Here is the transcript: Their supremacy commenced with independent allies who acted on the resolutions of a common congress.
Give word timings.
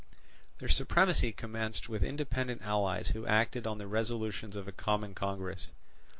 Their 0.57 0.67
supremacy 0.67 1.31
commenced 1.31 1.87
with 1.87 2.01
independent 2.03 2.63
allies 2.63 3.09
who 3.09 3.27
acted 3.27 3.67
on 3.67 3.77
the 3.77 3.85
resolutions 3.85 4.55
of 4.55 4.67
a 4.67 4.71
common 4.71 5.13
congress. 5.13 5.67